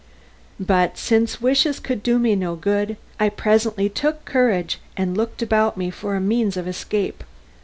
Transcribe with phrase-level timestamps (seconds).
[0.59, 5.77] But since wishes could do me no good, I presently took courage and looked about
[5.77, 7.23] me for a means of escape.